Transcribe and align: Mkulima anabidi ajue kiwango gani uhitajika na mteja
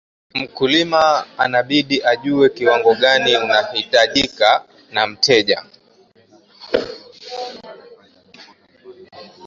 Mkulima 0.33 1.25
anabidi 1.37 2.01
ajue 2.03 2.49
kiwango 2.49 2.95
gani 2.95 3.37
uhitajika 3.71 4.63
na 4.91 5.07
mteja 5.07 5.63